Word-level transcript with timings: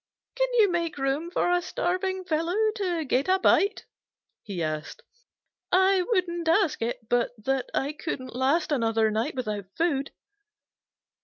"Can 0.35 0.47
you 0.55 0.71
make 0.71 0.97
room 0.97 1.29
for 1.29 1.51
a 1.51 1.61
starving 1.61 2.23
fellow 2.23 2.57
to 2.77 3.05
get 3.05 3.27
a 3.29 3.37
bite?" 3.37 3.85
he 4.41 4.63
asked. 4.63 5.03
"I 5.71 6.01
wouldn't 6.01 6.47
ask 6.47 6.81
it 6.81 7.07
but 7.07 7.29
that 7.37 7.69
I 7.75 7.93
couldn't 7.93 8.35
last 8.35 8.71
another 8.71 9.11
night 9.11 9.35
without 9.35 9.65
food." 9.77 10.09